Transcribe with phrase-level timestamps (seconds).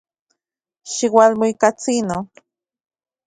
[0.93, 2.17] Xiualmuikatsino.